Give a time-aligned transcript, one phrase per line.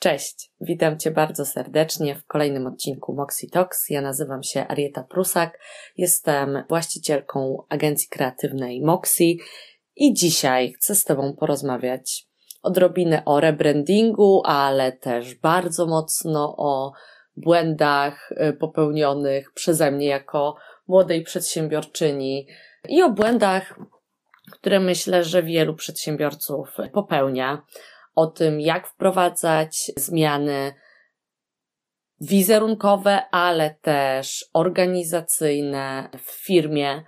[0.00, 3.90] Cześć, witam Cię bardzo serdecznie w kolejnym odcinku Moxie Talks.
[3.90, 5.58] Ja nazywam się Arieta Prusak,
[5.96, 9.36] jestem właścicielką agencji kreatywnej Moxie
[9.96, 12.26] i dzisiaj chcę z Tobą porozmawiać
[12.62, 16.92] odrobinę o rebrandingu, ale też bardzo mocno o
[17.36, 20.56] błędach y, popełnionych przeze mnie jako
[20.88, 22.46] młodej przedsiębiorczyni
[22.88, 23.78] i o błędach,
[24.50, 27.62] które myślę, że wielu przedsiębiorców popełnia
[28.18, 30.74] o tym, jak wprowadzać zmiany
[32.20, 37.02] wizerunkowe, ale też organizacyjne w firmie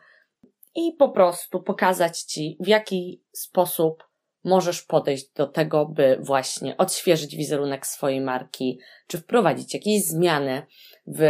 [0.74, 4.04] i po prostu pokazać Ci, w jaki sposób
[4.44, 10.66] możesz podejść do tego, by właśnie odświeżyć wizerunek swojej marki, czy wprowadzić jakieś zmiany
[11.06, 11.22] w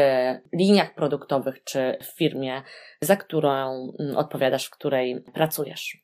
[0.53, 2.63] liniach produktowych, czy w firmie,
[3.01, 5.99] za którą odpowiadasz, w której pracujesz.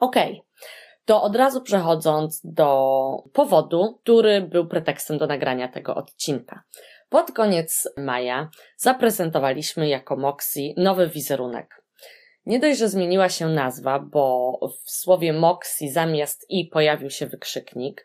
[0.00, 0.32] Okej.
[0.32, 3.00] Okay to od razu przechodząc do
[3.32, 6.62] powodu, który był pretekstem do nagrania tego odcinka.
[7.08, 11.84] Pod koniec maja zaprezentowaliśmy jako Moxie nowy wizerunek.
[12.46, 14.52] Nie dość, że zmieniła się nazwa, bo
[14.84, 18.04] w słowie Moxie zamiast i pojawił się wykrzyknik,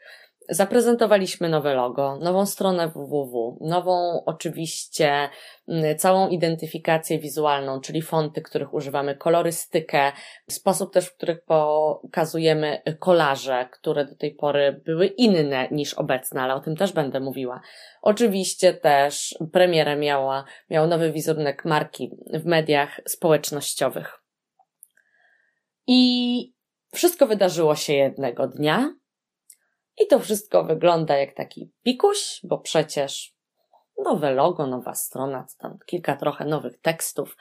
[0.51, 5.29] Zaprezentowaliśmy nowe logo, nową stronę www, nową oczywiście
[5.67, 10.11] mm, całą identyfikację wizualną, czyli fonty, których używamy, kolorystykę,
[10.49, 16.55] sposób też, w których pokazujemy kolaże, które do tej pory były inne niż obecne, ale
[16.55, 17.61] o tym też będę mówiła.
[18.01, 24.23] Oczywiście też premierę miała, miał nowy wizerunek marki w mediach społecznościowych.
[25.87, 26.53] I
[26.93, 28.93] wszystko wydarzyło się jednego dnia,
[29.99, 33.35] i to wszystko wygląda jak taki pikuś, bo przecież
[34.05, 37.37] nowe logo, nowa strona, tam kilka trochę nowych tekstów,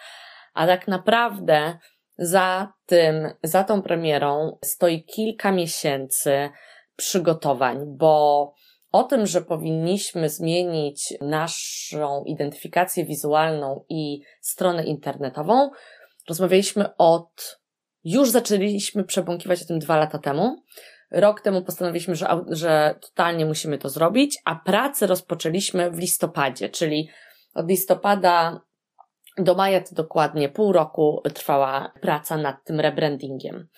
[0.54, 1.78] a tak naprawdę
[2.18, 6.50] za tym, za tą premierą stoi kilka miesięcy
[6.96, 8.54] przygotowań, bo
[8.92, 15.70] o tym, że powinniśmy zmienić naszą identyfikację wizualną i stronę internetową,
[16.28, 17.60] rozmawialiśmy od,
[18.04, 20.56] już zaczęliśmy przebąkiwać o tym dwa lata temu.
[21.10, 27.08] Rok temu postanowiliśmy, że, że totalnie musimy to zrobić, a pracę rozpoczęliśmy w listopadzie, czyli
[27.54, 28.60] od listopada
[29.38, 33.68] do maja to dokładnie pół roku trwała praca nad tym rebrandingiem.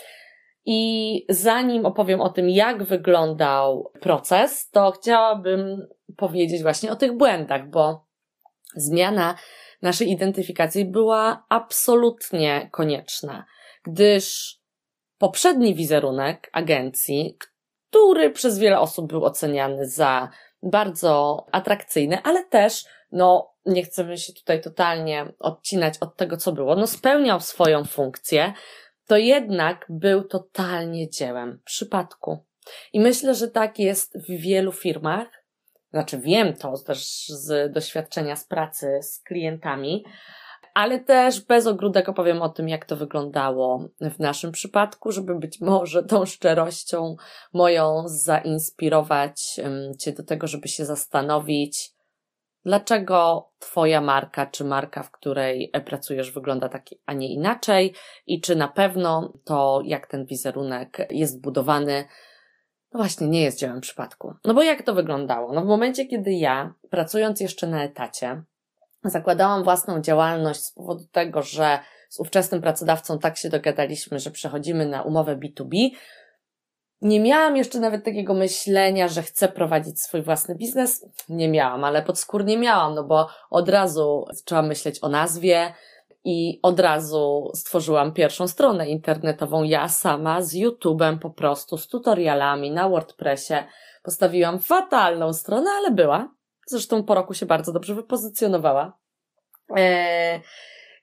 [0.64, 5.86] I zanim opowiem o tym, jak wyglądał proces, to chciałabym
[6.16, 8.06] powiedzieć właśnie o tych błędach, bo
[8.76, 9.34] zmiana
[9.82, 13.44] naszej identyfikacji była absolutnie konieczna,
[13.84, 14.56] gdyż
[15.20, 17.36] poprzedni wizerunek agencji,
[17.88, 20.28] który przez wiele osób był oceniany za
[20.62, 26.76] bardzo atrakcyjny, ale też, no, nie chcemy się tutaj totalnie odcinać od tego, co było,
[26.76, 28.52] no, spełniał swoją funkcję,
[29.06, 32.38] to jednak był totalnie dziełem przypadku.
[32.92, 35.28] I myślę, że tak jest w wielu firmach.
[35.90, 40.04] Znaczy, wiem to też z doświadczenia z pracy z klientami,
[40.74, 45.60] ale też bez ogródek opowiem o tym, jak to wyglądało w naszym przypadku, żeby być
[45.60, 47.16] może tą szczerością
[47.52, 49.60] moją zainspirować
[49.98, 51.90] Cię do tego, żeby się zastanowić,
[52.64, 57.94] dlaczego Twoja marka, czy marka, w której pracujesz, wygląda tak, a nie inaczej
[58.26, 62.04] i czy na pewno to, jak ten wizerunek jest budowany,
[62.92, 64.34] no właśnie nie jest dziełem przypadku.
[64.44, 65.52] No bo jak to wyglądało?
[65.52, 68.42] No w momencie, kiedy ja, pracując jeszcze na etacie,
[69.04, 71.78] zakładałam własną działalność z powodu tego, że
[72.08, 75.90] z ówczesnym pracodawcą tak się dogadaliśmy, że przechodzimy na umowę B2B.
[77.02, 81.06] Nie miałam jeszcze nawet takiego myślenia, że chcę prowadzić swój własny biznes.
[81.28, 85.74] Nie miałam, ale podskórnie miałam, no bo od razu zaczęłam myśleć o nazwie
[86.24, 89.62] i od razu stworzyłam pierwszą stronę internetową.
[89.62, 93.54] Ja sama z YouTube'em po prostu, z tutorialami na WordPressie.
[94.02, 96.39] Postawiłam fatalną stronę, ale była.
[96.70, 98.98] Zresztą po roku się bardzo dobrze wypozycjonowała.
[99.76, 100.40] E,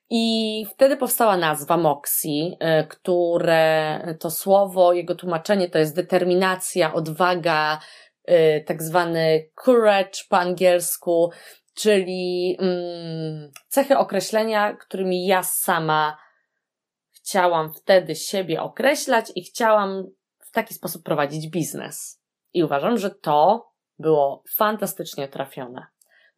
[0.10, 7.80] I wtedy powstała nazwa Moxie, e, które to słowo, jego tłumaczenie to jest determinacja, odwaga,
[8.26, 11.32] e, tak zwany courage po angielsku,
[11.74, 16.18] czyli mm, cechy określenia, którymi ja sama
[17.12, 20.04] chciałam wtedy siebie określać i chciałam
[20.40, 22.22] w taki sposób prowadzić biznes.
[22.54, 23.68] I uważam, że to
[24.00, 25.88] było fantastycznie trafione.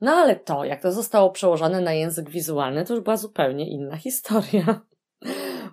[0.01, 3.97] No ale to, jak to zostało przełożone na język wizualny, to już była zupełnie inna
[4.07, 4.81] historia.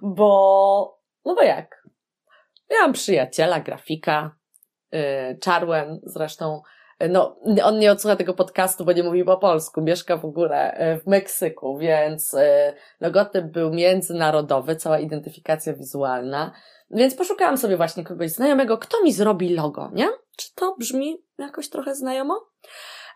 [0.02, 1.86] Bo, no bo jak?
[2.70, 4.36] Miałam przyjaciela, grafika,
[4.92, 6.62] yy, czarłem zresztą,
[7.08, 11.00] no, on nie odsłucha tego podcastu, bo nie mówi po polsku, mieszka w ogóle y,
[11.00, 16.52] w Meksyku, więc y, logotyp był międzynarodowy, cała identyfikacja wizualna.
[16.90, 20.08] Więc poszukałam sobie właśnie kogoś znajomego, kto mi zrobi logo, nie?
[20.36, 22.40] Czy to brzmi jakoś trochę znajomo?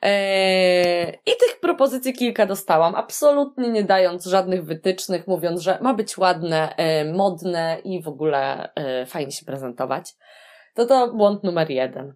[0.02, 6.18] Eee, I tych propozycji kilka dostałam, absolutnie nie dając żadnych wytycznych, mówiąc, że ma być
[6.18, 10.14] ładne, e, modne i w ogóle e, fajnie się prezentować.
[10.74, 12.14] To to błąd numer jeden.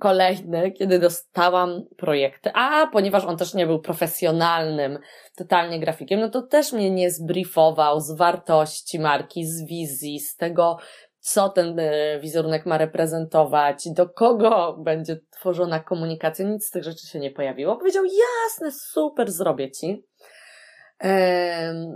[0.00, 4.98] Kolejny, kiedy dostałam projekty, a ponieważ on też nie był profesjonalnym
[5.36, 10.76] totalnie grafikiem, no to też mnie nie zbriefował z wartości marki, z wizji, z tego,
[11.18, 17.06] co ten e, wizerunek ma reprezentować, do kogo będzie tworzona komunikacja, nic z tych rzeczy
[17.06, 17.76] się nie pojawiło.
[17.76, 20.04] Powiedział, jasne, super, zrobię ci.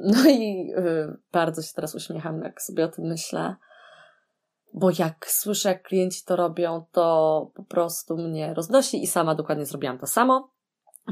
[0.02, 3.54] No i e, bardzo się teraz uśmiecham, jak sobie o tym myślę,
[4.74, 9.66] bo jak słyszę, jak klienci to robią, to po prostu mnie roznosi i sama dokładnie
[9.66, 10.50] zrobiłam to samo.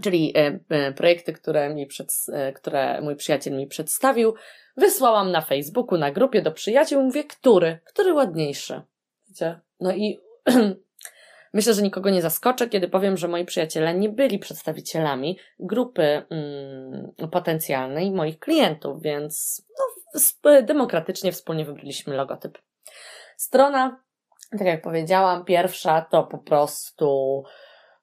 [0.03, 2.13] Czyli e, projekty, które, mi przed,
[2.55, 4.35] które mój przyjaciel mi przedstawił,
[4.77, 8.83] Wysłałam na Facebooku, na grupie do przyjaciół, mówię, który, który ładniejszy.
[9.29, 9.61] Wiecie?
[9.81, 10.21] No i
[11.55, 17.31] myślę, że nikogo nie zaskoczę, kiedy powiem, że moi przyjaciele nie byli przedstawicielami grupy mm,
[17.31, 19.63] potencjalnej moich klientów, więc
[20.45, 22.59] no, demokratycznie wspólnie wybraliśmy logotyp.
[23.43, 24.01] Strona,
[24.51, 27.43] tak jak powiedziałam, pierwsza to po prostu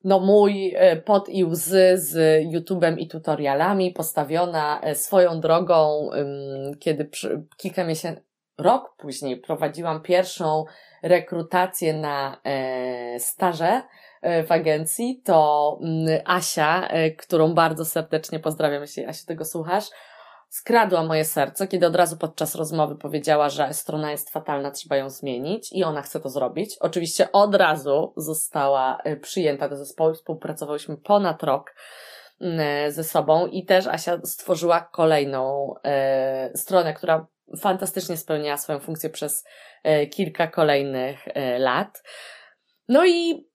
[0.03, 6.09] no mój e, pot i łzy z YouTube'em i tutorialami postawiona e, swoją drogą,
[6.79, 8.23] kiedy przy, kilka miesięcy,
[8.57, 10.65] rok później prowadziłam pierwszą
[11.03, 13.81] rekrutację na e, staże
[14.47, 19.89] w agencji, to mm, Asia, którą bardzo serdecznie pozdrawiam, jeśli Asia tego słuchasz,
[20.49, 25.09] skradła moje serce, kiedy od razu podczas rozmowy powiedziała, że strona jest fatalna, trzeba ją
[25.09, 26.77] zmienić i ona chce to zrobić.
[26.79, 31.75] Oczywiście od razu została e, przyjęta do zespołu, współpracowałyśmy ponad rok
[32.41, 37.27] mm, ze sobą i też Asia stworzyła kolejną e, stronę, która
[37.59, 39.43] fantastycznie spełniała swoją funkcję przez
[40.11, 41.25] kilka kolejnych
[41.57, 42.03] lat.
[42.87, 43.47] No i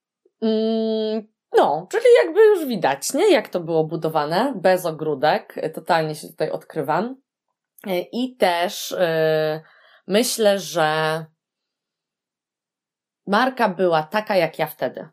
[0.42, 3.32] mm, no, czyli jakby już widać, nie?
[3.32, 5.54] Jak to było budowane, bez ogródek.
[5.74, 7.16] Totalnie się tutaj odkrywam.
[8.12, 9.62] I też yy,
[10.06, 11.24] myślę, że
[13.26, 15.08] marka była taka jak ja wtedy.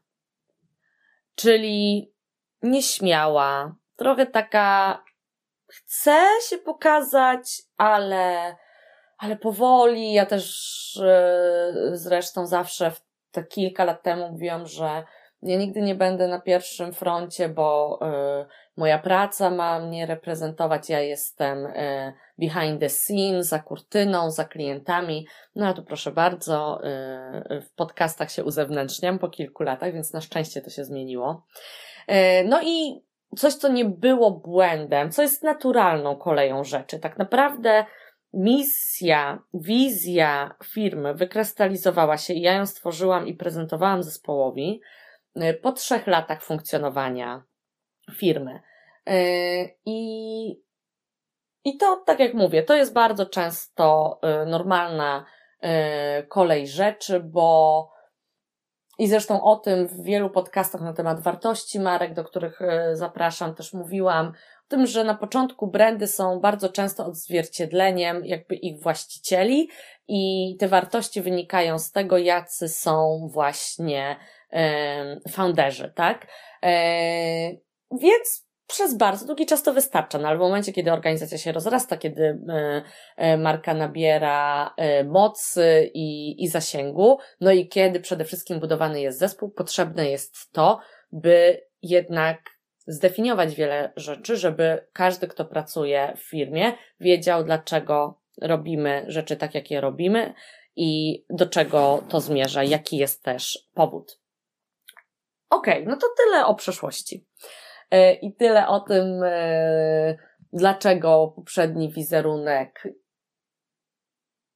[1.35, 2.13] Czyli
[2.61, 5.03] nieśmiała, trochę taka
[5.67, 8.55] chce się pokazać, ale,
[9.17, 10.13] ale powoli.
[10.13, 12.91] Ja też yy, zresztą zawsze
[13.31, 15.03] te kilka lat temu mówiłam, że
[15.43, 17.99] ja nigdy nie będę na pierwszym froncie, bo
[18.41, 18.45] y,
[18.77, 20.89] moja praca ma mnie reprezentować.
[20.89, 25.27] Ja jestem y, behind the scenes, za kurtyną, za klientami.
[25.55, 26.81] No a tu proszę bardzo,
[27.51, 31.45] y, w podcastach się uzewnętrzniam po kilku latach, więc na szczęście to się zmieniło.
[32.45, 33.01] No i
[33.37, 36.99] coś, co nie było błędem, co jest naturalną koleją rzeczy.
[36.99, 37.85] Tak naprawdę
[38.33, 45.00] misja, wizja firmy wykrystalizowała się i ja ją stworzyłam i prezentowałam zespołowi Y,
[45.61, 47.43] po trzech latach funkcjonowania
[48.15, 48.59] firmy.
[49.09, 50.63] Y, I,
[51.63, 55.25] I to, tak jak mówię, to jest bardzo często y, normalna
[56.29, 57.89] kolej rzeczy, bo
[58.99, 62.59] i zresztą o tym w wielu podcastach na temat wartości marek, do których
[62.93, 68.81] zapraszam, też mówiłam, o tym, że na początku brandy są bardzo często odzwierciedleniem jakby ich
[68.81, 69.69] właścicieli
[70.07, 74.15] i te wartości wynikają z tego, jacy są właśnie
[75.29, 76.27] founderzy, tak?
[76.63, 76.71] E,
[78.01, 81.97] więc przez bardzo długi czas to wystarcza, no ale w momencie, kiedy organizacja się rozrasta,
[81.97, 82.83] kiedy e,
[83.17, 84.73] e, marka nabiera
[85.05, 90.79] mocy i, i zasięgu, no i kiedy przede wszystkim budowany jest zespół, potrzebne jest to,
[91.11, 92.39] by jednak
[92.87, 99.71] zdefiniować wiele rzeczy, żeby każdy, kto pracuje w firmie, wiedział, dlaczego robimy rzeczy tak, jak
[99.71, 100.33] je robimy
[100.75, 104.20] i do czego to zmierza, jaki jest też powód.
[105.51, 107.27] Okej, okay, no to tyle o przeszłości.
[107.91, 110.17] E, I tyle o tym, e,
[110.53, 112.87] dlaczego poprzedni wizerunek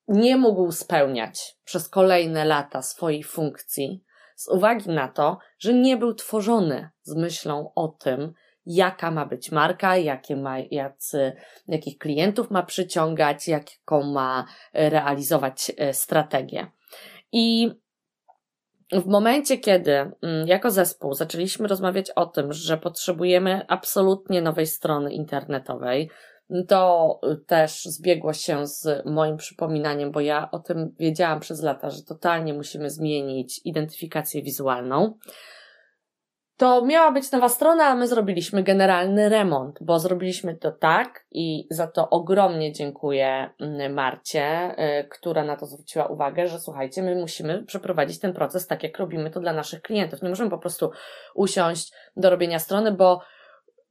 [0.07, 4.03] nie mógł spełniać przez kolejne lata swojej funkcji,
[4.35, 8.33] z uwagi na to, że nie był tworzony z myślą o tym,
[8.65, 11.33] jaka ma być marka, jakie ma, jacy,
[11.67, 16.67] jakich klientów ma przyciągać, jaką ma realizować e, strategię.
[17.31, 17.71] I
[18.91, 25.13] w momencie, kiedy mm, jako zespół zaczęliśmy rozmawiać o tym, że potrzebujemy absolutnie nowej strony
[25.13, 26.09] internetowej,
[26.67, 32.03] to też zbiegło się z moim przypominaniem, bo ja o tym wiedziałam przez lata, że
[32.03, 35.17] totalnie musimy zmienić identyfikację wizualną.
[36.57, 41.67] To miała być nowa strona, a my zrobiliśmy generalny remont, bo zrobiliśmy to tak i
[41.69, 47.15] za to ogromnie dziękuję mm, Marcie, y, która na to zwróciła uwagę, że słuchajcie, my
[47.15, 50.21] musimy przeprowadzić ten proces tak, jak robimy to dla naszych klientów.
[50.21, 50.91] Nie możemy po prostu
[51.35, 53.21] usiąść do robienia strony, bo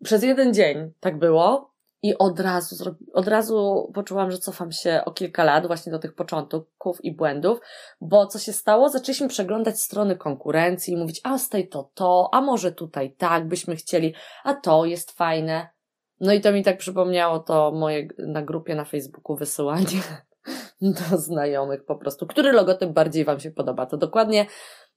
[0.04, 1.73] przez jeden dzień tak było,
[2.04, 6.14] i od razu, od razu poczułam, że cofam się o kilka lat właśnie do tych
[6.14, 7.60] początków i błędów,
[8.00, 8.88] bo co się stało?
[8.88, 13.48] Zaczęliśmy przeglądać strony konkurencji i mówić, a z tej to to, a może tutaj tak
[13.48, 15.68] byśmy chcieli, a to jest fajne.
[16.20, 20.00] No i to mi tak przypomniało to moje na grupie na Facebooku wysyłanie
[21.10, 22.26] do znajomych po prostu.
[22.26, 23.86] Który logotyp bardziej Wam się podoba?
[23.86, 24.46] To dokładnie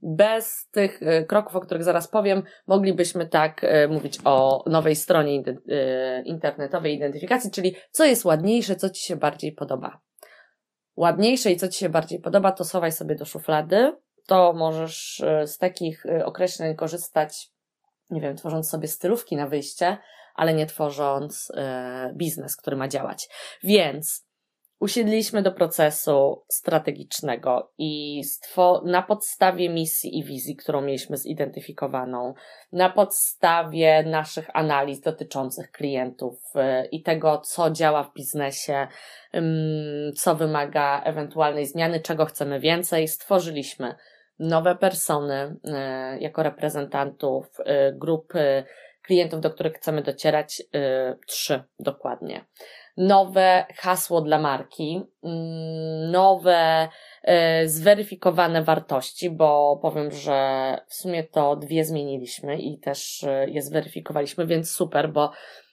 [0.02, 5.44] bez tych e, kroków, o których zaraz powiem, moglibyśmy tak e, mówić o nowej stronie
[5.70, 10.00] e, internetowej identyfikacji, czyli co jest ładniejsze, co Ci się bardziej podoba.
[10.96, 13.98] Ładniejsze i co Ci się bardziej podoba, to sowaj sobie do szuflady.
[14.28, 17.50] To możesz z takich określeń korzystać,
[18.10, 19.98] nie wiem, tworząc sobie stylówki na wyjście,
[20.36, 21.52] ale nie tworząc
[22.16, 23.30] biznes, który ma działać.
[23.64, 24.27] Więc
[24.80, 28.22] usiedliśmy do procesu strategicznego i
[28.86, 32.34] na podstawie misji i wizji, którą mieliśmy zidentyfikowaną,
[32.72, 38.88] na podstawie naszych analiz dotyczących klientów y, i tego, co działa w biznesie,
[40.16, 43.96] co wymaga ewentualnej zmiany, czego chcemy więcej, stworzyliśmy
[44.40, 45.56] nowe persony
[46.16, 47.64] y, jako reprezentantów y,
[47.98, 48.64] grupy
[49.02, 50.64] klientów, do których chcemy docierać,
[51.28, 52.46] trzy dokładnie
[52.98, 56.90] nowe hasło dla marki, mm, nowe,
[57.24, 63.62] e, zweryfikowane wartości, bo powiem, że w sumie to dwie zmieniliśmy i też e, je
[63.62, 65.32] zweryfikowaliśmy, więc super, bo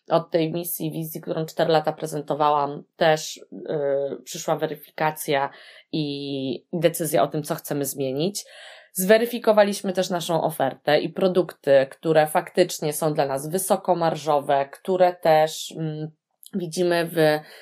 [0.09, 5.50] od tej misji, wizji, którą cztery lata prezentowałam, też yy, przyszła weryfikacja
[5.93, 8.45] i decyzja o tym, co chcemy zmienić.
[8.93, 16.11] Zweryfikowaliśmy też naszą ofertę i produkty, które faktycznie są dla nas wysokomarżowe, które też mm,
[16.57, 17.19] widzimy w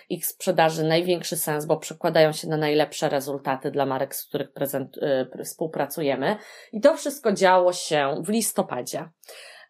[0.09, 4.97] ich sprzedaży największy sens, bo przekładają się na najlepsze rezultaty dla marek, z których prezent,
[4.97, 6.37] y, współpracujemy.
[6.73, 9.09] I to wszystko działo się w listopadzie.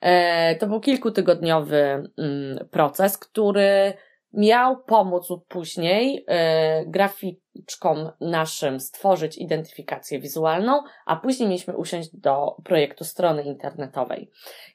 [0.00, 3.94] E, to był kilkutygodniowy mm, proces, który
[4.32, 13.04] miał pomóc później e, graficzkom naszym stworzyć identyfikację wizualną, a później mieliśmy usiąść do projektu
[13.04, 14.30] strony internetowej.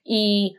[0.06, 0.52] I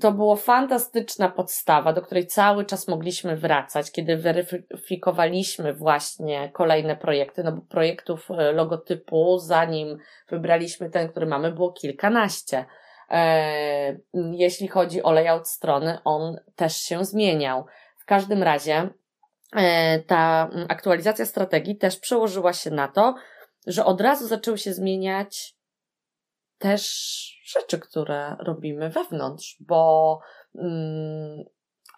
[0.00, 7.44] to było fantastyczna podstawa, do której cały czas mogliśmy wracać, kiedy weryfikowaliśmy właśnie kolejne projekty,
[7.44, 9.98] no bo projektów e, logotypu, zanim
[10.28, 12.64] wybraliśmy ten, który mamy, było kilkanaście.
[13.10, 13.96] E,
[14.32, 17.64] jeśli chodzi o layout strony, on też się zmieniał.
[17.98, 18.88] W każdym razie
[19.56, 23.14] e, ta aktualizacja strategii też przełożyła się na to,
[23.66, 25.55] że od razu zaczęły się zmieniać
[26.58, 26.82] też
[27.44, 30.20] rzeczy, które robimy wewnątrz, bo
[30.54, 31.44] mm,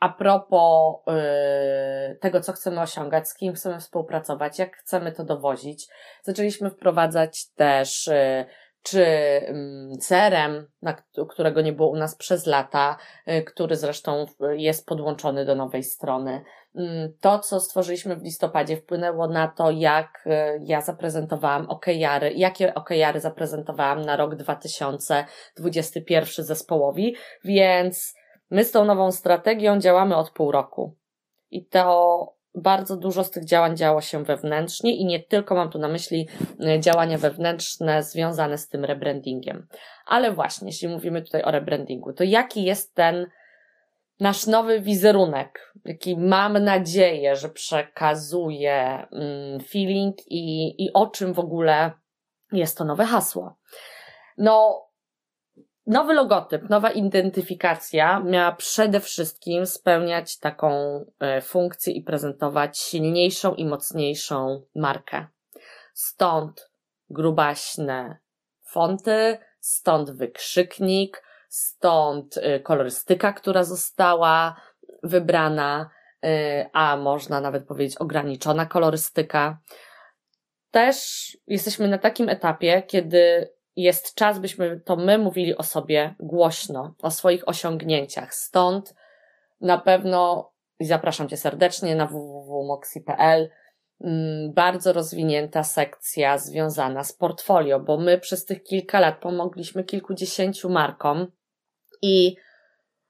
[0.00, 5.88] a propos y, tego, co chcemy osiągać, z kim chcemy współpracować, jak chcemy to dowozić,
[6.23, 8.45] zaczęliśmy wprowadzać też y,
[8.83, 9.05] czy
[10.00, 10.97] CRM, mm,
[11.29, 12.97] którego nie było u nas przez lata,
[13.29, 16.45] y, który zresztą jest podłączony do nowej strony.
[16.78, 20.30] Mm, to, co stworzyliśmy w listopadzie, wpłynęło na to, jak y,
[20.64, 28.14] ja zaprezentowałam okejary, jakie okejary zaprezentowałam na rok 2021 zespołowi, więc
[28.50, 30.97] my z tą nową strategią działamy od pół roku.
[31.50, 35.78] I to bardzo dużo z tych działań działo się wewnętrznie i nie tylko mam tu
[35.78, 36.28] na myśli
[36.61, 39.66] e, działania wewnętrzne związane z tym rebrandingiem.
[40.06, 43.26] Ale właśnie, jeśli mówimy tutaj o rebrandingu, to jaki jest ten
[44.20, 51.38] nasz nowy wizerunek, jaki mam nadzieję, że przekazuje mm, feeling i, i o czym w
[51.38, 51.92] ogóle
[52.52, 53.58] jest to nowe hasło.
[54.38, 54.87] No,
[55.87, 60.70] nowy logotyp, nowa identyfikacja miała przede wszystkim spełniać taką
[61.20, 65.26] e, funkcję i prezentować silniejszą i mocniejszą markę.
[65.94, 66.70] Stąd
[67.10, 68.18] grubaśne
[68.62, 74.61] fonty, stąd wykrzyknik, stąd e, kolorystyka, która została
[75.02, 75.90] wybrana,
[76.25, 79.59] e, a można nawet powiedzieć ograniczona kolorystyka.
[80.71, 86.95] Też jesteśmy na takim etapie, kiedy jest czas, byśmy to my mówili o sobie głośno,
[87.02, 88.35] o swoich osiągnięciach.
[88.35, 88.95] Stąd
[89.61, 93.50] na pewno zapraszam Cię serdecznie na www.moxi.pl.
[94.00, 100.71] Mm, bardzo rozwinięta sekcja związana z portfolio, bo my przez tych kilka lat pomogliśmy kilkudziesięciu
[100.71, 101.26] markom
[102.02, 102.37] i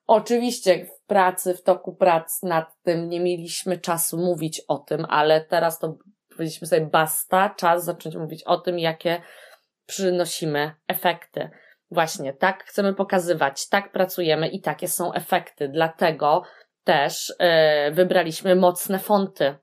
[0.07, 5.41] oczywiście w pracy, w toku prac nad tym nie mieliśmy czasu mówić o tym, ale
[5.41, 5.97] teraz to
[6.29, 9.21] powiedzieliśmy sobie basta, czas zacząć mówić o tym, jakie
[9.85, 11.49] przynosimy efekty.
[11.91, 15.69] właśnie tak chcemy pokazywać, tak pracujemy i takie są efekty.
[15.69, 16.43] Dlatego
[16.83, 19.55] też yy, wybraliśmy mocne fonty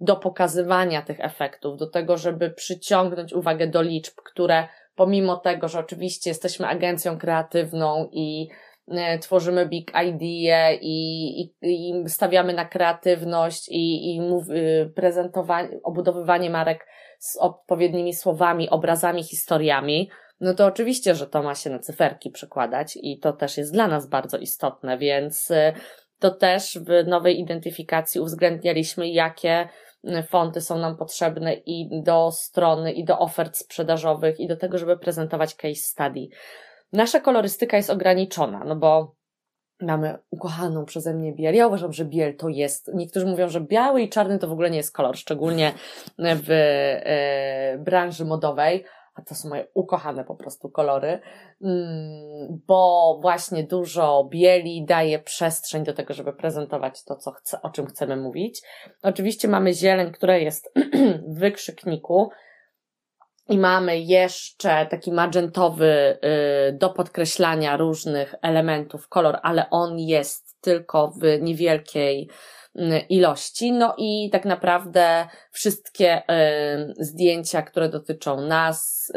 [0.00, 5.78] do pokazywania tych efektów, do tego, żeby przyciągnąć uwagę do liczb, które pomimo tego, że
[5.78, 8.48] oczywiście jesteśmy agencją kreatywną i
[9.20, 16.50] tworzymy big idea i, i, i stawiamy na kreatywność i, i mów, y, prezentowanie, obudowywanie
[16.50, 16.86] marek
[17.18, 20.10] z odpowiednimi słowami, obrazami, historiami,
[20.40, 23.88] no to oczywiście, że to ma się na cyferki przekładać i to też jest dla
[23.88, 25.72] nas bardzo istotne, więc y,
[26.18, 29.68] to też w nowej identyfikacji uwzględnialiśmy, jakie
[30.28, 34.98] fonty są nam potrzebne i do strony, i do ofert sprzedażowych, i do tego, żeby
[34.98, 36.28] prezentować case study.
[36.94, 39.16] Nasza kolorystyka jest ograniczona, no bo
[39.80, 41.54] mamy ukochaną przeze mnie biel.
[41.54, 44.70] Ja uważam, że biel to jest, niektórzy mówią, że biały i czarny to w ogóle
[44.70, 45.72] nie jest kolor, szczególnie
[46.18, 48.84] w e, branży modowej,
[49.14, 51.20] a to są moje ukochane po prostu kolory,
[51.62, 57.70] mm, bo właśnie dużo bieli daje przestrzeń do tego, żeby prezentować to, co chce, o
[57.70, 58.62] czym chcemy mówić.
[59.02, 60.72] Oczywiście mamy zieleń, która jest
[61.34, 62.30] w wykrzykniku,
[63.48, 66.18] i mamy jeszcze taki magentowy
[66.68, 72.28] y, do podkreślania różnych elementów kolor, ale on jest tylko w niewielkiej
[72.78, 73.72] Y, ilości.
[73.72, 79.12] No i tak naprawdę wszystkie y, zdjęcia, które dotyczą nas,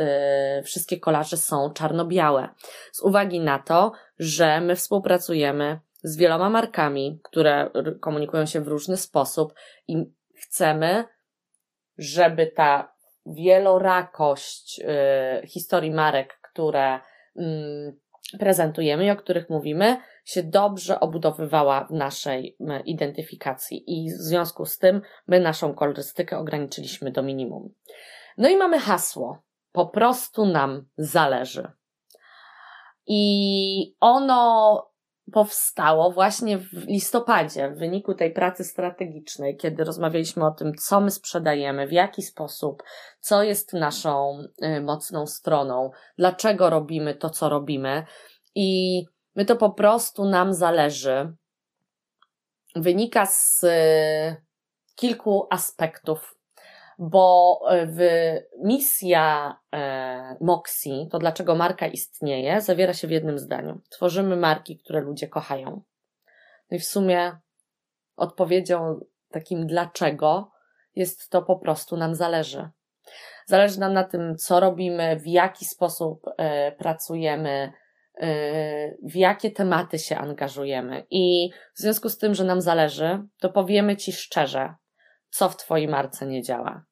[0.63, 2.49] wszystkie kolaże są czarno-białe.
[2.91, 7.69] Z uwagi na to, że my współpracujemy z wieloma markami, które
[7.99, 9.53] komunikują się w różny sposób
[9.87, 10.05] i
[10.35, 11.05] chcemy,
[11.97, 12.93] żeby ta
[13.35, 14.81] wielorakość
[15.47, 16.99] historii marek, które
[17.35, 17.99] mm,
[18.39, 24.77] prezentujemy i o których mówimy, się dobrze obudowywała w naszej identyfikacji i w związku z
[24.77, 27.73] tym my naszą kolorystykę ograniczyliśmy do minimum.
[28.37, 29.41] No i mamy hasło.
[29.71, 31.71] Po prostu nam zależy.
[33.07, 34.91] I ono
[35.31, 41.11] powstało właśnie w listopadzie, w wyniku tej pracy strategicznej, kiedy rozmawialiśmy o tym, co my
[41.11, 42.83] sprzedajemy, w jaki sposób,
[43.19, 48.05] co jest naszą y, mocną stroną, dlaczego robimy to, co robimy.
[48.55, 49.01] I
[49.35, 51.33] my to po prostu nam zależy.
[52.75, 54.47] Wynika z y,
[54.95, 56.36] kilku aspektów
[56.97, 57.99] bo e, w
[58.63, 60.37] misja e,
[61.11, 63.81] to dlaczego marka istnieje, zawiera się w jednym zdaniu.
[63.89, 65.81] Tworzymy marki, które ludzie kochają.
[66.71, 67.37] No i w sumie
[68.15, 68.99] odpowiedzią
[69.31, 70.51] takim dlaczego
[70.95, 72.69] jest to po prostu nam zależy.
[73.45, 77.71] Zależy nam na tym, co robimy, w jaki sposób e, pracujemy,
[79.03, 81.05] w jakie tematy się angażujemy.
[81.09, 84.73] I w związku z tym, że nam zależy, to powiemy Ci szczerze,
[85.29, 86.83] co w Twojej marce nie działa.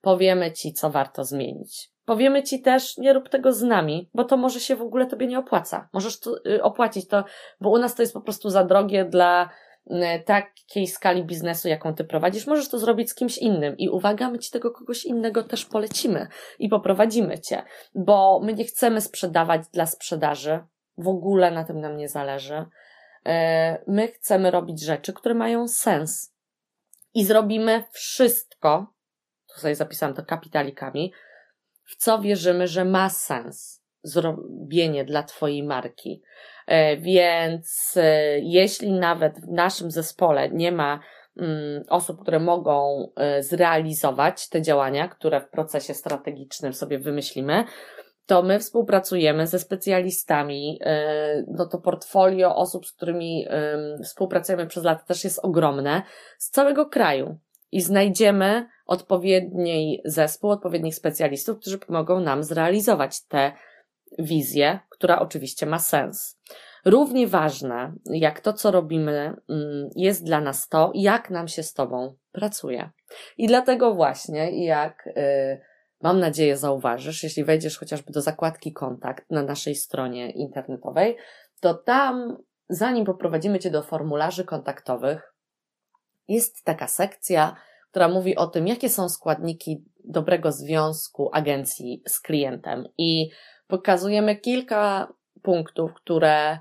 [0.00, 1.92] Powiemy Ci, co warto zmienić.
[2.04, 5.26] Powiemy Ci też, nie rób tego z nami, bo to może się w ogóle Tobie
[5.26, 5.88] nie opłaca.
[5.92, 7.24] Możesz to, y, opłacić to,
[7.60, 9.50] bo u nas to jest po prostu za drogie dla
[9.86, 12.46] y, takiej skali biznesu, jaką Ty prowadzisz.
[12.46, 16.26] Możesz to zrobić z kimś innym i uwaga, my Ci tego kogoś innego też polecimy
[16.58, 17.62] i poprowadzimy Cię,
[17.94, 20.60] bo my nie chcemy sprzedawać dla sprzedaży.
[20.98, 22.54] W ogóle na tym nam nie zależy.
[22.56, 23.30] Y,
[23.86, 26.31] my chcemy robić rzeczy, które mają sens
[27.14, 28.94] i zrobimy wszystko,
[29.54, 31.12] tutaj zapisałam to kapitalikami,
[31.84, 36.22] w co wierzymy, że ma sens zrobienie dla Twojej marki.
[36.66, 41.00] E, więc e, jeśli nawet w naszym zespole nie ma
[41.36, 47.64] mm, osób, które mogą e, zrealizować te działania, które w procesie strategicznym sobie wymyślimy,
[48.26, 50.80] to my współpracujemy ze specjalistami.
[51.48, 53.46] No to portfolio osób, z którymi
[54.04, 56.02] współpracujemy przez lata też jest ogromne
[56.38, 57.38] z całego kraju
[57.72, 63.52] i znajdziemy odpowiedni zespół, odpowiednich specjalistów, którzy pomogą nam zrealizować tę
[64.18, 66.38] wizję, która oczywiście ma sens.
[66.84, 71.74] Równie ważne, jak to, co robimy, mm, jest dla nas to, jak nam się z
[71.74, 72.90] Tobą pracuje.
[73.38, 75.60] I dlatego właśnie, jak y,
[76.02, 81.16] mam nadzieję zauważysz, jeśli wejdziesz chociażby do zakładki kontakt na naszej stronie internetowej,
[81.60, 82.36] to tam,
[82.68, 85.34] zanim poprowadzimy Cię do formularzy kontaktowych,
[86.28, 87.56] jest taka sekcja,
[87.90, 92.84] która mówi o tym, jakie są składniki dobrego związku agencji z klientem.
[92.98, 93.30] I
[93.66, 95.12] pokazujemy kilka
[95.42, 96.58] punktów, które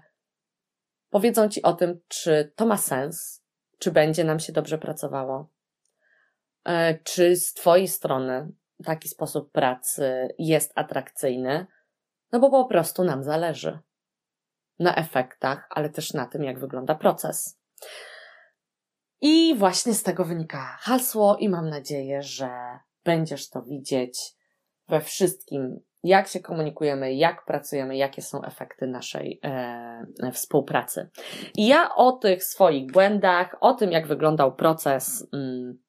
[1.09, 3.43] powiedzą Ci o tym, czy to ma sens,
[3.79, 5.49] czy będzie nam się dobrze pracowało,
[6.65, 11.67] e, czy z Twojej strony taki sposób pracy jest atrakcyjny,
[12.31, 13.79] no bo po prostu nam zależy
[14.79, 17.59] na efektach, ale też na tym, jak wygląda proces.
[19.21, 22.49] I właśnie z tego wynika hasło, i mam nadzieję, że
[23.03, 24.35] będziesz to widzieć
[24.87, 31.09] we wszystkim, jak się komunikujemy, jak pracujemy, jakie są efekty naszej e, współpracy.
[31.55, 35.79] I ja o tych swoich błędach, o tym, jak wyglądał proces mm,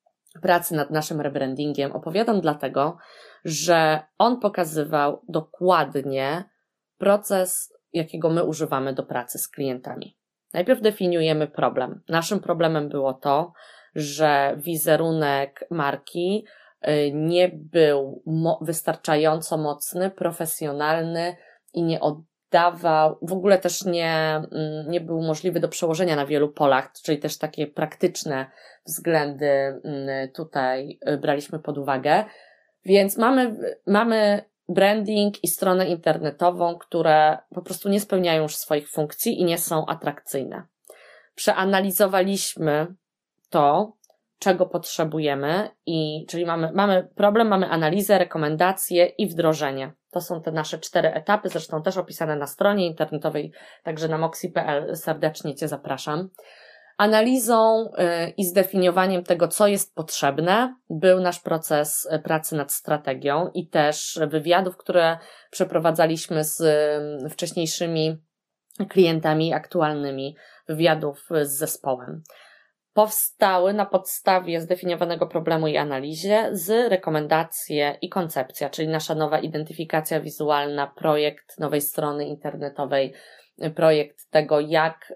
[0.43, 2.97] pracy nad naszym rebrandingiem, opowiadam dlatego,
[3.45, 6.45] że on pokazywał dokładnie
[6.99, 10.17] proces, jakiego my używamy do pracy z klientami.
[10.53, 12.03] Najpierw definiujemy problem.
[12.09, 13.53] Naszym problemem było to,
[13.95, 16.47] że wizerunek marki
[16.89, 18.23] y, nie był
[18.61, 21.37] wystarczająco mocny, profesjonalny
[21.75, 22.01] i nie
[22.53, 27.19] oddawał, w ogóle też nie, mm, nie był możliwy do przełożenia na wielu polach, czyli
[27.19, 28.47] też takie praktyczne
[28.87, 32.25] względy mm, tutaj y, braliśmy pod uwagę.
[32.85, 39.41] Więc mamy, mamy branding i stronę internetową, które po prostu nie spełniają już swoich funkcji
[39.41, 40.63] i nie są atrakcyjne.
[41.35, 42.87] Przeanalizowaliśmy
[43.51, 43.97] to,
[44.39, 49.93] czego potrzebujemy i czyli mamy, mamy problem, mamy analizę, rekomendacje i wdrożenie.
[50.13, 53.53] To są te nasze cztery etapy, zresztą też opisane na stronie internetowej,
[53.85, 56.29] także na moxi.pl serdecznie Cię zapraszam.
[56.99, 63.51] Analizą y, i zdefiniowaniem tego, co jest potrzebne, był nasz proces y, pracy nad strategią
[63.55, 65.19] i też wywiadów, które
[65.51, 68.19] przeprowadzaliśmy z y, wcześniejszymi
[68.89, 70.37] klientami aktualnymi,
[70.69, 72.23] wywiadów z zespołem.
[72.95, 80.21] Powstały na podstawie zdefiniowanego problemu i analizie z rekomendacje i koncepcja, czyli nasza nowa identyfikacja
[80.21, 83.15] wizualna, projekt nowej strony internetowej,
[83.75, 85.13] projekt tego, jak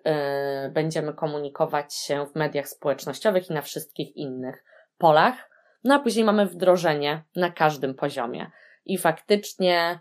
[0.67, 4.65] y, będziemy komunikować się w mediach społecznościowych i na wszystkich innych
[4.99, 5.51] polach.
[5.85, 8.51] No a później mamy wdrożenie na każdym poziomie.
[8.85, 10.01] I faktycznie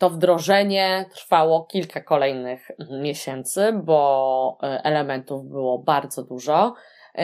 [0.00, 2.70] to wdrożenie trwało kilka kolejnych
[3.02, 6.74] miesięcy, bo y, elementów było bardzo dużo.
[7.18, 7.22] Y,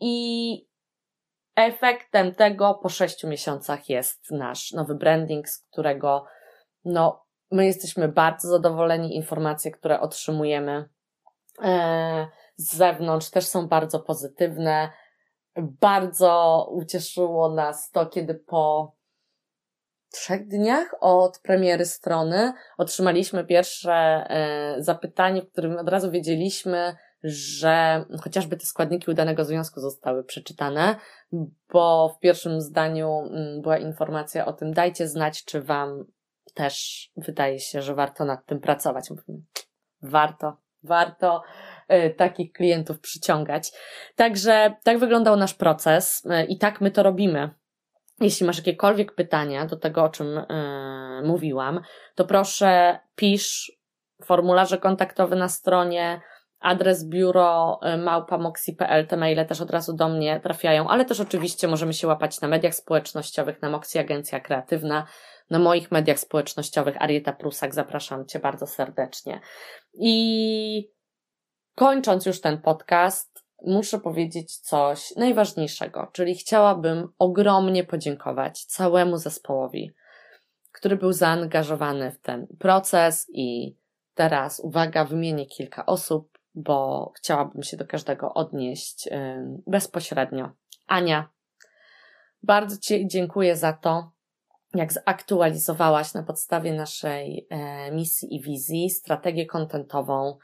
[0.00, 0.68] I
[1.56, 6.24] efektem tego po sześciu miesiącach jest nasz nowy branding, z którego
[6.84, 9.16] no, My jesteśmy bardzo zadowoleni.
[9.16, 10.88] Informacje, które otrzymujemy
[11.62, 12.26] e,
[12.56, 14.90] z zewnątrz też są bardzo pozytywne.
[15.56, 18.95] Bardzo ucieszyło nas to, kiedy po
[20.10, 28.04] trzech dniach od premiery strony otrzymaliśmy pierwsze e, zapytanie, w którym od razu wiedzieliśmy, że
[28.22, 30.96] chociażby te składniki udanego związku zostały przeczytane,
[31.72, 36.04] bo w pierwszym zdaniu mm, była informacja o tym, dajcie znać, czy Wam
[36.54, 39.08] też wydaje się, że warto nad tym pracować.
[40.02, 41.42] Warto, warto
[41.92, 43.72] y, takich klientów przyciągać.
[44.16, 47.50] Także tak wyglądał nasz proces y, i tak my to robimy.
[48.20, 50.44] Jeśli masz jakiekolwiek pytania do tego, o czym y,
[51.24, 51.80] mówiłam,
[52.14, 53.72] to proszę pisz
[54.24, 56.20] formularze kontaktowe na stronie,
[56.60, 61.92] adres biuro małpamoxi.pl, te maile też od razu do mnie trafiają, ale też oczywiście możemy
[61.92, 65.06] się łapać na mediach społecznościowych, na Moxi Agencja Kreatywna,
[65.50, 67.74] na moich mediach społecznościowych Arieta Prusak.
[67.74, 69.40] Zapraszam Cię bardzo serdecznie.
[69.94, 70.90] I
[71.74, 79.92] kończąc już ten podcast, muszę powiedzieć coś najważniejszego, czyli chciałabym ogromnie podziękować całemu zespołowi,
[80.72, 83.76] który był zaangażowany w ten proces i
[84.14, 89.08] teraz, uwaga, wymienię kilka osób, bo chciałabym się do każdego odnieść
[89.66, 90.50] bezpośrednio.
[90.86, 91.28] Ania,
[92.42, 94.10] bardzo Ci dziękuję za to,
[94.74, 100.38] jak zaktualizowałaś na podstawie naszej e, misji i wizji strategię kontentową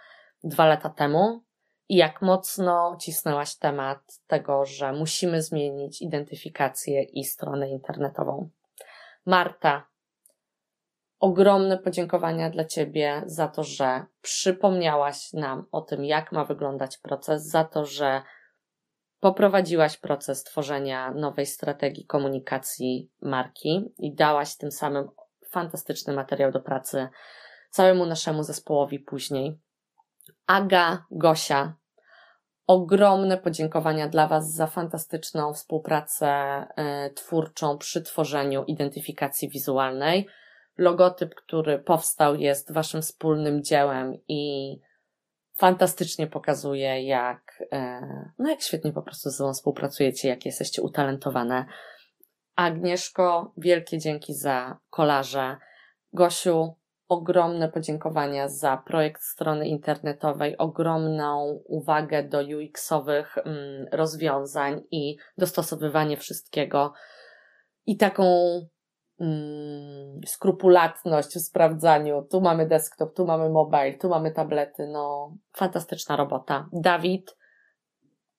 [0.45, 1.45] dwa lata temu
[1.89, 8.51] i jak mocno cisnęłaś temat tego, że musimy zmienić identyfikację i stronę internetową.
[9.27, 9.87] Marta,
[11.21, 17.47] ogromne podziękowania dla Ciebie za to, że przypomniałaś nam o tym, jak ma wyglądać proces,
[17.47, 18.23] za to, że
[19.21, 25.09] poprowadziłaś proces tworzenia nowej strategii komunikacji marki i dałaś tym samym
[25.51, 27.09] fantastyczny materiał do pracy
[27.71, 29.59] całemu naszemu zespołowi później.
[30.47, 31.75] Aga, Gosia,
[32.67, 36.63] ogromne podziękowania dla Was za fantastyczną współpracę
[37.07, 40.29] y, twórczą przy tworzeniu identyfikacji wizualnej.
[40.79, 44.81] Logotyp, który powstał, jest Waszym wspólnym dziełem i
[45.55, 48.01] fantastycznie pokazuje, jak, e,
[48.39, 51.67] no jak świetnie po prostu ze sobą współpracujecie, jak jesteście utalentowane.
[52.57, 55.57] Agnieszko, wielkie dzięki za kolarze.
[56.13, 56.75] Gosiu,
[57.13, 66.93] ogromne podziękowania za projekt strony internetowej, ogromną uwagę do UX-owych mm, rozwiązań i dostosowywanie wszystkiego
[67.87, 68.25] i taką
[69.21, 72.27] mm, skrupulatność w sprawdzaniu.
[72.31, 74.87] Tu mamy desktop, tu mamy mobile, tu mamy tablety.
[74.87, 76.69] No, fantastyczna robota.
[76.73, 77.37] Dawid,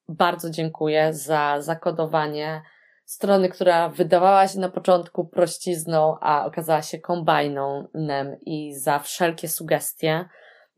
[0.09, 2.61] bardzo dziękuję za zakodowanie
[3.05, 10.25] strony, która wydawała się na początku prościzną, a okazała się kombajnem i za wszelkie sugestie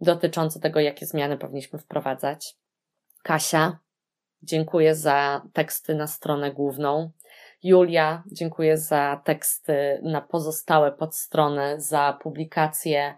[0.02, 2.56] dotyczące tego, jakie zmiany powinniśmy wprowadzać.
[3.24, 3.80] Kasia,
[4.44, 7.12] dziękuję za teksty na stronę główną.
[7.64, 13.16] Julia, dziękuję za teksty na pozostałe podstrony, za publikacje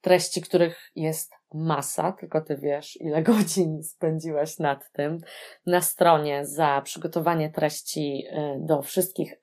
[0.00, 5.20] treści, których jest masa, tylko ty wiesz, ile godzin spędziłaś nad tym
[5.66, 9.40] na stronie za przygotowanie treści y, do wszystkich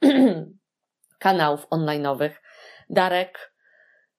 [1.20, 2.32] kanałów online'owych.
[2.89, 3.54] Darek,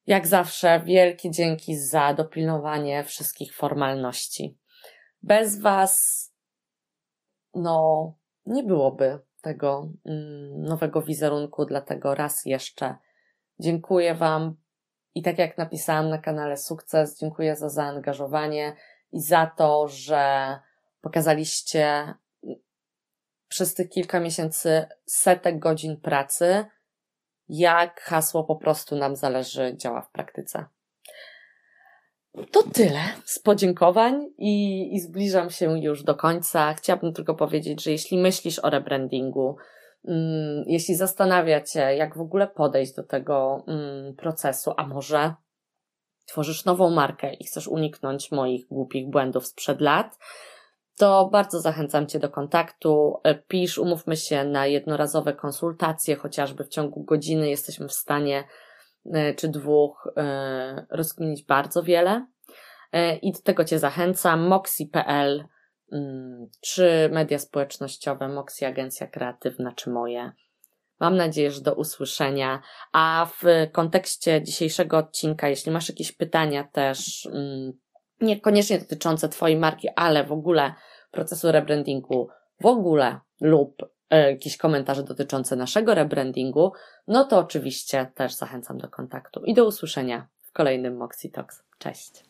[0.07, 4.59] jak zawsze, wielkie dzięki za dopilnowanie wszystkich formalności.
[5.23, 6.25] Bez Was,
[7.55, 8.15] no,
[8.47, 12.97] nie byłoby tego mm, nowego wizerunku, dlatego raz jeszcze
[13.59, 14.57] dziękuję Wam
[15.15, 18.77] i tak jak napisałam na kanale Sukces, dziękuję za zaangażowanie
[19.13, 20.59] i za to, że
[21.01, 22.15] pokazaliście
[23.49, 26.65] przez tych kilka miesięcy setek godzin pracy,
[27.49, 30.65] jak hasło po prostu nam zależy działa w praktyce.
[32.51, 36.75] To tyle z podziękowań i, i zbliżam się już do końca.
[36.75, 39.57] Chciałabym tylko powiedzieć, że jeśli myślisz o rebrandingu,
[40.67, 45.35] jeśli zastanawia Cię, jak w ogóle podejść do tego mm, procesu, a może
[46.27, 50.19] tworzysz nową markę i chcesz uniknąć moich głupich błędów sprzed lat,
[50.97, 53.17] to bardzo zachęcam Cię do kontaktu.
[53.25, 58.45] E, pisz, umówmy się na jednorazowe konsultacje, chociażby w ciągu godziny jesteśmy w stanie
[59.13, 62.27] e, czy dwóch e, rozkminić bardzo wiele.
[63.23, 64.47] I do tego Cię zachęcam.
[64.47, 65.54] moxi.pl Mm,
[66.61, 70.33] czy media społecznościowe, Moxie Agencja Kreatywna, czy moje.
[71.01, 72.63] Mam nadzieję, że do usłyszenia.
[72.93, 77.73] A w kontekście dzisiejszego odcinka, jeśli masz jakieś pytania też, mm,
[78.21, 80.75] niekoniecznie dotyczące Twojej marki, ale w ogóle
[81.11, 82.29] procesu rebrandingu,
[82.61, 86.73] w ogóle lub e, jakieś komentarze dotyczące naszego rebrandingu,
[87.07, 91.63] no to oczywiście też zachęcam do kontaktu i do usłyszenia w kolejnym Moxie Talks.
[91.79, 92.23] Cześć!